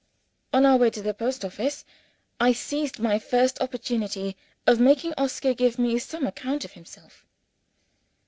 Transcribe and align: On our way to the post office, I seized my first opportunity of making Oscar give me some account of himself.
On 0.51 0.65
our 0.65 0.77
way 0.77 0.89
to 0.89 1.01
the 1.03 1.13
post 1.13 1.45
office, 1.45 1.85
I 2.39 2.53
seized 2.53 2.97
my 2.97 3.19
first 3.19 3.61
opportunity 3.61 4.35
of 4.65 4.79
making 4.79 5.13
Oscar 5.15 5.53
give 5.53 5.77
me 5.77 5.99
some 5.99 6.25
account 6.25 6.65
of 6.65 6.71
himself. 6.71 7.23